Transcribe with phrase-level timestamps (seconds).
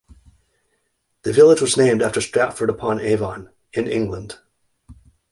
[1.21, 4.39] The village was named after Stratford-upon-Avon, in England.